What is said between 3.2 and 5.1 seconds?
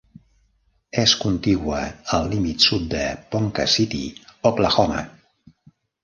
Ponca City, Oklahoma.